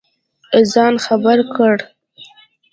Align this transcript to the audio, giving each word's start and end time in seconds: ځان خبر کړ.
ځان 0.71 0.95
خبر 1.05 1.37
کړ. 1.55 1.75